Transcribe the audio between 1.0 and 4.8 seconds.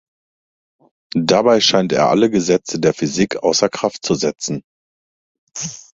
Dabei scheint er alle Gesetze der Physik außer Kraft zu setzen.